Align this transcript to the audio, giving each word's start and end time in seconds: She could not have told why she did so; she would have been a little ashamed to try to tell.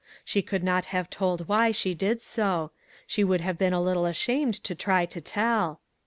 She 0.25 0.41
could 0.41 0.63
not 0.63 0.85
have 0.85 1.11
told 1.11 1.47
why 1.47 1.69
she 1.71 1.93
did 1.93 2.23
so; 2.23 2.71
she 3.05 3.23
would 3.23 3.41
have 3.41 3.59
been 3.59 3.71
a 3.71 3.79
little 3.79 4.07
ashamed 4.07 4.55
to 4.63 4.73
try 4.73 5.05
to 5.05 5.21
tell. 5.21 5.79